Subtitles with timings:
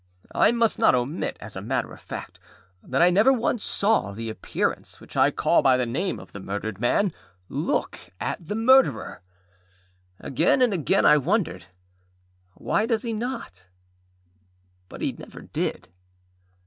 [0.33, 2.39] I must not omit, as a matter of fact,
[2.81, 6.39] that I never once saw the Appearance which I call by the name of the
[6.39, 7.13] murdered man
[7.49, 9.21] look at the Murderer.
[10.19, 11.67] Again and again I wondered,
[12.59, 13.59] âWhy does he not?â
[14.89, 15.89] But he never did.